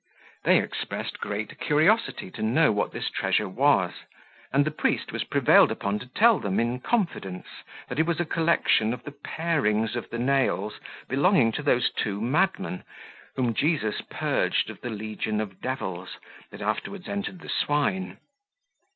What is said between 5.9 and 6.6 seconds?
to tell them